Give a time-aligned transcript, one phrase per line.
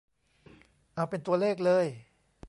[0.95, 1.85] เอาเป็นตัวเลขเลย